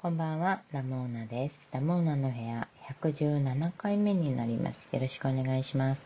[0.00, 1.58] こんばんは、ラモーナです。
[1.72, 2.68] ラモーナの部屋
[3.02, 4.88] 117回目になります。
[4.92, 6.00] よろしくお願いします。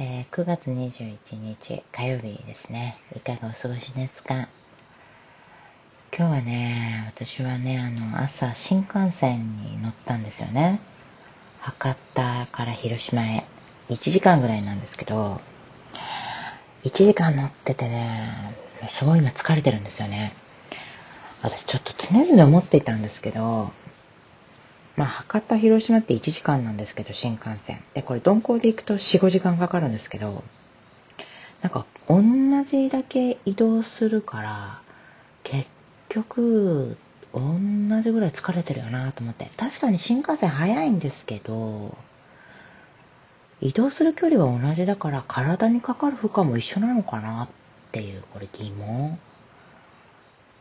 [0.00, 2.98] えー、9月21日火曜日ですね。
[3.14, 4.48] いかがお過ごしですか？
[6.18, 10.80] 今日はね、私はね、あの、朝新幹線に乗ったんですよね。
[11.60, 13.46] 博多から広島へ。
[13.88, 15.40] 1時間ぐらいなんですけど、
[16.82, 18.32] 1時間乗っててね、
[18.98, 20.32] すごい今疲れてるんですよね。
[21.42, 23.72] 私ちょっと常々思っていたんですけど、
[24.96, 27.82] まあ、博多、広島って1時間なんですけど、新幹線。
[27.94, 30.42] で、これ鈍行で行くと4、5時間かかるんですけど、
[31.60, 32.22] なんか同
[32.64, 34.80] じだけ移動するから、
[35.42, 35.68] 結
[36.08, 36.96] 局、
[37.34, 39.50] 同じぐらい疲れてるよなと思って。
[39.58, 41.96] 確かに新幹線早いんですけど、
[43.60, 47.48] 移動する距離は同じだから体にかかる負荷も一緒なのかなっ
[47.92, 49.18] ていう、これ疑問。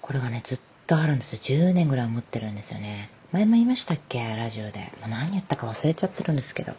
[0.05, 1.40] これがね、ずっとあるんですよ。
[1.41, 3.09] 10年ぐらい思ってるんですよね。
[3.32, 4.20] 前も言いましたっけ？
[4.20, 4.80] ラジオで。
[5.02, 6.74] もう何言ったか忘れちゃってるんですけど。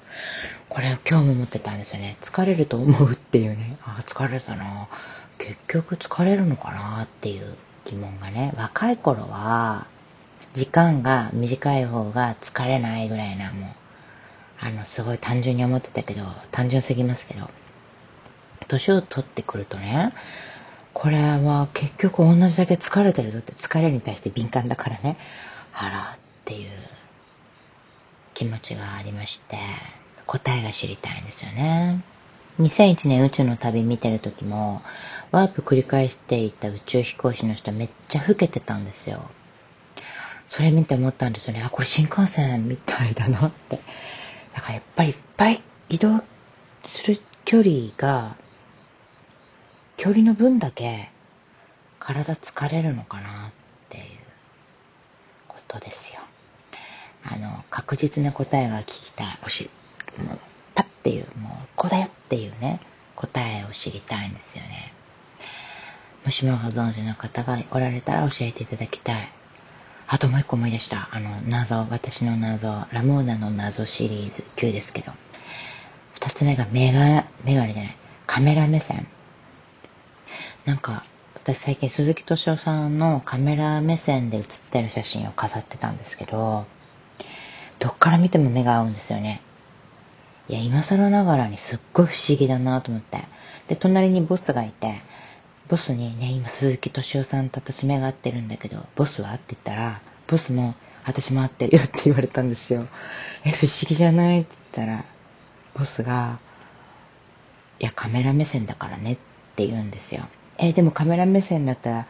[0.69, 2.19] これを今日も思ってたんですよね。
[2.21, 3.79] 疲れると思うっていうね。
[3.83, 4.87] あ、疲れたな。
[5.39, 8.55] 結局疲れるのかなっていう疑問がね。
[8.57, 9.89] 若い頃は、
[10.55, 13.71] 時間が短い方が疲れないぐらいな、もう、
[14.61, 17.51] あの、すごい単純に思ってたけど、単純すぎますけど、
[18.69, 20.13] 年を取ってくるとね、
[20.99, 25.19] これは結局同じだけ疲れてるぞって疲れに対して敏感だからね、
[25.75, 26.71] あらっていう
[28.33, 29.59] 気持ちがありまして、
[30.25, 32.03] 答えが知りたいんですよね。
[32.61, 34.81] 2001年宇宙の旅見てる時も、
[35.33, 39.31] ワープ繰り返していた宇宙飛行士の人めっちゃ老けてたんですよ。
[40.47, 41.63] それ見て思ったんですよね。
[41.63, 43.81] あ、これ新幹線みたいだなって。
[44.55, 46.23] だからやっぱりいっぱい移動
[46.87, 48.39] する距離が
[50.07, 51.09] 距離の分だけ
[51.99, 53.53] 体疲れるのかなっ
[53.89, 54.05] ていう
[55.49, 56.21] ことですよ。
[57.25, 59.39] あの、確実な答えが聞きたい。
[59.45, 59.69] おし、
[60.17, 60.39] もう、
[60.77, 62.79] パッっていう、もう、こうだよっていうね、
[63.17, 64.93] 答えを知りたいんですよね。
[66.25, 69.29] もしもご存知の方がおられたら教えていただきたい。
[70.07, 71.09] あともう一個思い出した。
[71.11, 75.11] あの、謎、私の謎、ラモーナの謎シリーズ9ですけど。
[76.15, 77.97] 二つ目がメガ、メガネじゃない、
[78.29, 79.09] カメラ目線。
[80.67, 81.05] なんか、
[81.35, 86.67] 私最近鈴木敏夫さんのカメラ目線で写ってる写真を飾ってたんですけど、
[87.79, 89.41] どっから見ても目が合うんですよね。
[90.49, 93.23] いや、今更ながらにすっごい不思議だなと思って。
[93.69, 95.03] で、隣にボスがいて、
[95.69, 102.89] ボスにね、今鈴木敏夫さんと私目が合ってるんだけど、ボスはって言ったら、ボスも私も合ってるよって言われたんですよ。
[103.45, 105.05] え、不思議じゃないって言ったら、
[105.75, 106.41] ボスが、
[107.79, 109.17] いや、カメラ目線だからねっ
[109.55, 110.27] て言うんですよ。
[110.59, 112.07] えー、でもカメラ目線だったら、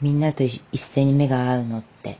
[0.00, 2.18] みんなと一斉に目が合うのって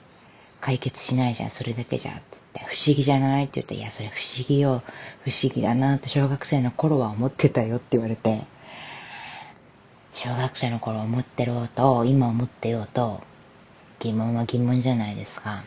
[0.60, 4.82] 解決しないじゃん、それだけじゃんって言って、不思議じゃないって言って、いや、それ不思議よ、
[5.24, 8.46] 不思議だなって小学生の頃は思ってたよって言われて、
[10.12, 13.22] 小学生の頃思ってろうと、今思ってようと、
[13.98, 15.64] 疑問は疑問じゃないですか。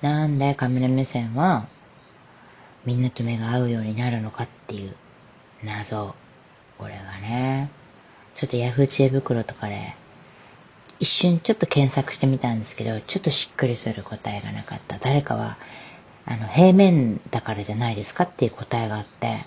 [0.00, 1.68] なんでカメラ目線は、
[2.86, 4.94] みんなと目が合うようになるのかっていう
[5.62, 6.14] 謎。
[6.78, 7.70] これがね、
[8.38, 9.96] ちょっと Yahoo 知恵袋とかで、
[11.00, 14.98] 一瞬ちょっと検索してみたんですけど、ちょっとしっくりする答えがなかった。
[14.98, 15.58] 誰かは、
[16.24, 19.44] あの、平面だからじゃないですかっていう答えがあって、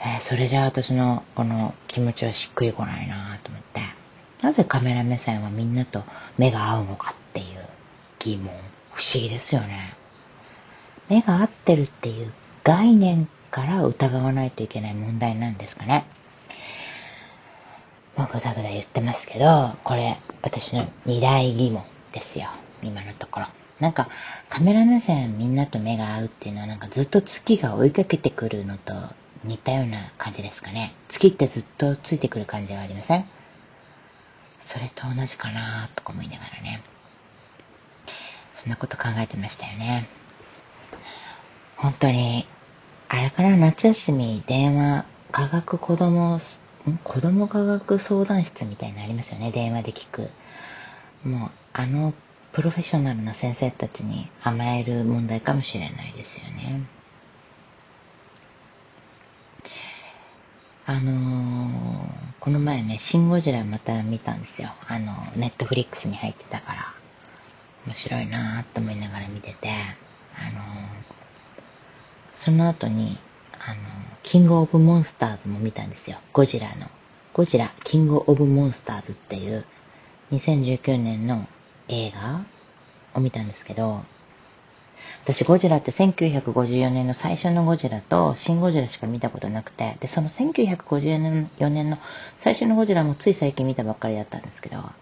[0.00, 3.82] えー、それじゃあ私のこの気持ちはしっくりこないなと思って、
[4.40, 6.02] なぜカメラ目線はみんなと
[6.38, 7.46] 目が合うのかっていう
[8.18, 8.50] 疑問。
[8.92, 9.94] 不思議ですよね。
[11.08, 12.32] 目が合ってるっていう
[12.64, 16.06] 概念から疑わないといけない問題なんですかね。
[18.16, 22.48] もうぐだぐだ言ってますけど、これ、私の二大疑問ですよ。
[22.82, 23.46] 今のところ。
[23.80, 24.08] なんか、
[24.48, 28.92] カメラ目線みんなと目が合うっていうのはなんかずっと月が追いかけてくるのと
[29.44, 30.94] 似たような感じですかね。
[31.08, 33.24] 月ってずっとついてくる感じがありません？
[34.62, 36.82] それと同じかなとか思いながらね。
[38.52, 40.06] そんなこと考えてましたよね。
[41.76, 42.46] 本当に、
[43.08, 46.40] あれから夏休み電話、科学子供
[47.04, 49.52] 子供科学相談室みたいなのありますよね。
[49.52, 50.30] 電話で聞く。
[51.24, 52.12] もう、あの、
[52.52, 56.82] プロフェッショナルな先生たちに甘える問題かもしれないですよね。
[60.84, 62.06] あのー、
[62.40, 64.70] この前ね、シン・ゴジラまた見たんですよ。
[64.88, 66.94] あの、ネットフリックスに入ってたから、
[67.86, 70.62] 面白いなぁと思いながら見てて、あのー、
[72.34, 73.16] その後に、
[73.64, 73.80] あの、
[74.22, 76.18] キングオブモンスターズも見たんですよ。
[76.32, 76.88] ゴジラの。
[77.32, 79.64] ゴジラ、キングオブモンスターズっていう
[80.32, 81.46] 2019年の
[81.88, 82.44] 映画
[83.14, 84.02] を見たんですけど、
[85.22, 91.98] 私ゴジラって1954年の最初のゴジラとシンゴジラしか見たことなくて、で、その1954年の
[92.40, 94.92] 最初のゴジラもつい最近見たばっかりだったんですけど、だか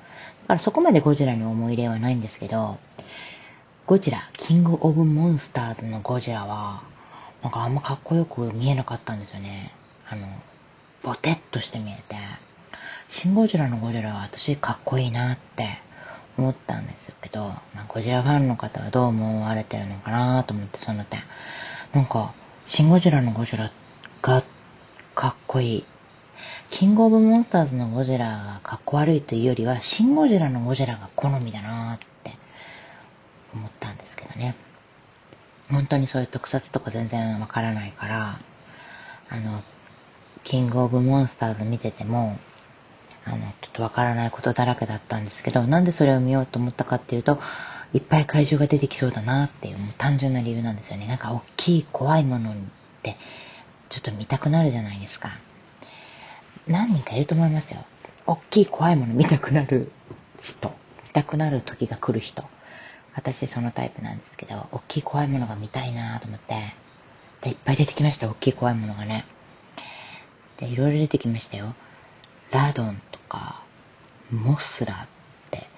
[0.49, 2.79] らそこまでゴジラに思い入れはないんですけど、
[3.87, 6.83] ゴジラ、キングオブモンスターズのゴジラは、
[7.43, 9.73] なんかあんまかっこよく見えなかったんですよね。
[10.09, 10.27] あの、
[11.03, 12.17] ボテッとして見えて、
[13.09, 15.79] シンゴジラのゴジラは私かっこいいなって
[16.37, 21.21] 思ったんですけど、まあ、ゴジラファンの方はどう思われてるのかなと思って、その点。
[21.93, 22.35] なんか、
[22.67, 23.73] シンゴジラのゴジラ
[24.23, 24.45] が
[25.15, 25.85] かっこいい。
[26.71, 32.35] キングオブモンスターズのゴジラがかっこ悪いというよりは、シンゴジラのゴジラが好みだなって
[33.55, 34.55] 思ったんですけどね。
[35.71, 38.41] 本当にそういう特撮とか全然わからないから、
[39.29, 39.63] あの、
[40.45, 42.39] キングオブモンスターズ見てても、
[43.25, 47.39] あの、ちょっとわからないことだらけだったんですけど、なんでそれを見ようと思ったかっていうと、
[47.93, 51.07] いっぱい怪獣が出てきそうだなっていう、もう単純な理由なんですよね。
[51.07, 52.55] なんか大きい怖いものっ
[53.03, 53.17] て、
[53.89, 55.31] ちょっと見たくなるじゃないですか。
[56.67, 57.85] 何人かいると思いますよ。
[58.27, 59.91] 大きい怖いもの見たくなる
[60.41, 60.73] 人。
[61.05, 62.45] 見たくなる時が来る人。
[63.15, 66.75] 私そのタイプなんですけど、大きい怖いものが見たいなと思って、
[67.43, 69.25] で、いっぱい出てきました、大きい怖いものがね。
[70.59, 71.75] で、いろいろ出てきましたよ。
[72.51, 73.63] ラドンとか、
[74.31, 75.07] モスラっ
[75.51, 75.69] て。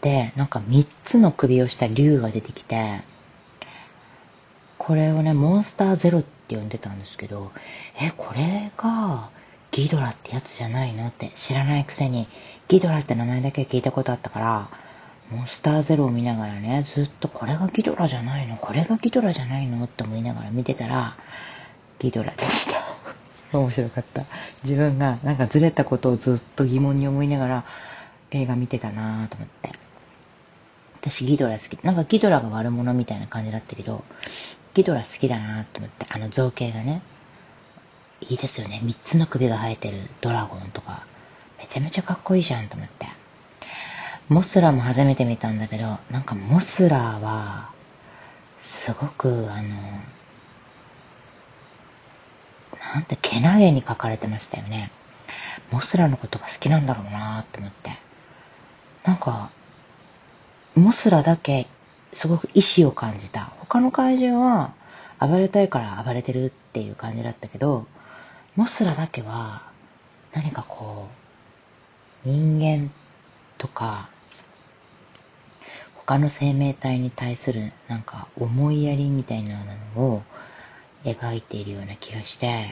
[0.00, 3.02] で、なんか3つの首をした竜が出てきて、
[4.78, 7.52] これをね、モンスターゼロって呼んでたんですけど、
[8.00, 9.30] え、これが
[9.72, 12.28] ギドラってやつじゃないのって知らないくせに、
[12.68, 14.70] ギドラって名前だけ聞いたことあったから、
[15.30, 21.16] モンスターゼロを見ながらね、ずっとこれがギドラじゃないのこれがギドラじゃないのって思いながら見てたら、
[22.00, 22.82] ギドラでした。
[23.56, 24.24] 面白かった。
[24.64, 27.64] 自分がなんかずれたことをずっと疑問に思いながら
[28.32, 29.72] 映画見てたなぁと思って。
[31.00, 31.82] 私ギドラ好き。
[31.84, 34.04] なんかギドラが悪者みたいな感じだったけど、
[34.74, 37.02] ギドラ好きだなぁと思って、あの造形がね、
[38.20, 38.80] いいですよね。
[38.82, 41.06] 三つの首が生えてるドラゴンとか、
[41.58, 43.19] めちゃめちゃかっこいいじゃんと思って。
[44.30, 47.72] モスラも初めて見たんだけど、なんかモスラは、
[48.60, 49.68] すごく、あの、
[52.94, 54.92] なんて、けなげに書かれてましたよね。
[55.72, 57.90] モスラのことが好きなんだろうなーって思って。
[59.02, 59.50] なんか、
[60.76, 61.66] モスラだけ、
[62.12, 63.46] すごく意志を感じた。
[63.58, 64.74] 他の怪獣は、
[65.18, 67.88] 暴れたいから暴れてるっていう感じだったけど、
[68.54, 69.62] モスラだけは、
[70.32, 71.08] 何かこ
[72.24, 72.92] う、人間
[73.58, 74.08] とか、
[76.10, 79.60] 他の生命体に対するなんか思いやりみたいな
[79.94, 80.22] のを
[81.04, 82.68] 描いているような気がして、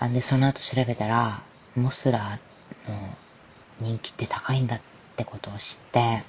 [0.00, 1.44] あんでその後調べたら、
[1.76, 2.40] モスラ
[2.88, 4.80] の人気って高いんだっ
[5.16, 6.24] てことを知って、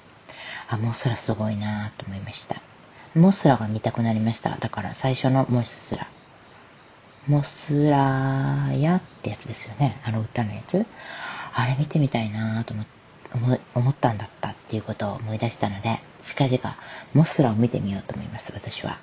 [0.68, 2.62] あ、モスラすごいなと思いました。
[3.16, 4.56] モスラが見たくなりました。
[4.58, 6.06] だから最初のモスラ。
[7.26, 10.00] モスラヤってやつですよね。
[10.04, 10.86] あの歌のやつ。
[11.52, 12.97] あれ見てみたいなと思って
[13.34, 16.76] 思思ったんだったっていうことを思い出したので、近々
[17.14, 18.98] モスラを見てみようと思います、私は。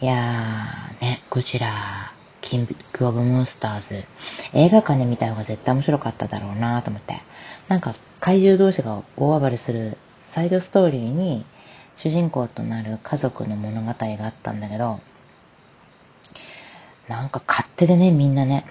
[0.00, 4.04] いやー、ね、ゴジラ、キングオブモンスターズ、
[4.52, 7.20] 映画館で見た方が絶対面白かっただろうなと思って。
[7.68, 11.44] なんか、怪獣同士が大暴れするサイドストーリーに、
[11.96, 15.00] 主人公となる家族の物語があったんだけど、
[17.08, 18.66] なんか勝手でね、みんなね、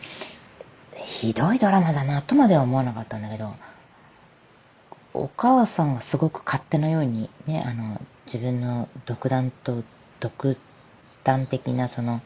[0.95, 3.53] ひどいドラマだなとまでは思わなかったんだけど、
[5.13, 9.83] お母さんがすごく勝手なようにね、あの、自分の独断と
[10.21, 10.57] 独
[11.25, 12.21] 端的なその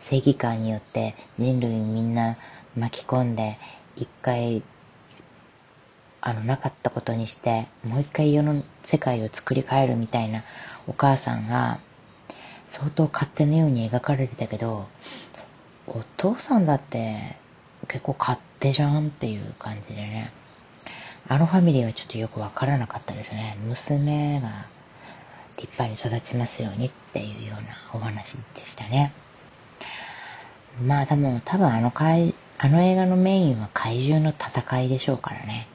[0.00, 2.36] 正義感によって人類みんな
[2.76, 3.58] 巻き込んで
[3.96, 4.62] 一回
[6.20, 10.44] あのなかったことにしてもう一回世の世界を作り変えるみたいな
[10.86, 11.78] お母さんが
[12.68, 14.86] 相当勝手なように描かれてたけど
[15.86, 17.36] お父さんだって
[17.88, 20.32] 結構勝手じゃんっていう感じでね。
[21.28, 24.66] あのファミリーはちょっとよくわからなかったですね娘が
[25.56, 29.12] 立派に育ちますようにっていうようなお話でしたね。
[30.82, 35.66] まあでも多分あの怪、あの映画のメインは怪獣の戦いでしょうからね。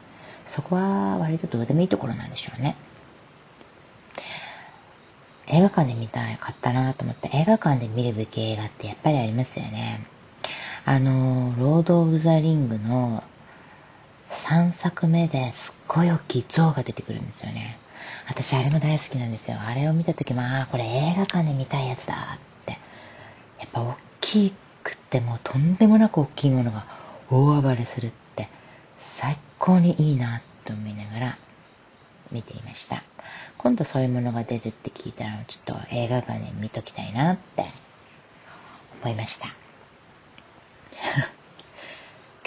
[0.47, 2.75] そこは割とどうでもいいところなんでしょうね。
[5.47, 10.05] 映画館で見たい、買ったなと思って、映画館で見るべき映画ってやっぱりありますよね。
[10.85, 13.23] あの、ロード・オブ・ザ・リングの
[14.31, 17.77] 3作目ですっごい大きい像が出てくるんですよね。
[18.27, 19.57] 私あれも大好きなんですよ。
[19.59, 22.77] あれを見た時も、ああ、これ映画館で見たいやつだって。
[23.59, 26.85] やっぱ大きくてもうとんでもなく大きいものが
[27.29, 28.49] 大暴れするって
[28.99, 31.37] 最高にいいなと思いながら
[32.31, 33.03] 見ていました。
[33.57, 37.65] 今度そういうものが出るって聞いたら、ちょっと映画館で見ときたいなって
[39.03, 39.47] 思いました。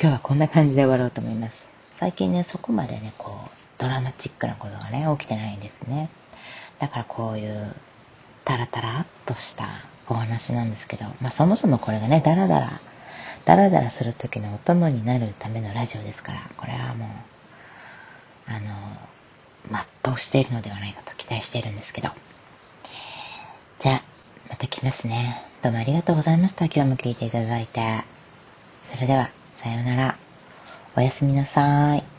[0.01, 1.64] 今日はこんな感じで終わろうと思います。
[2.01, 6.09] 最近ね、そこまでね、こう、ドラマチックなことがね、起きてないんですね。
[6.79, 7.75] だからこういう
[8.45, 9.67] タラタラっとした
[10.09, 12.81] お話なんですけど、まあそもそもこれがね、ダラダラ、
[13.45, 17.09] ダラダラする時のお供になるためのラジオですから、これはもう、
[18.51, 22.11] あの、全うしているのではないかと期待しているんですけど。
[23.79, 24.03] じゃあ、
[24.51, 25.43] また来ますね。
[25.63, 26.67] どうもありがとうございました。
[26.67, 28.05] 今日も聞いていただいて。
[28.93, 29.31] それでは、
[29.63, 30.24] さようなら。
[30.97, 32.14] おやすみなさい。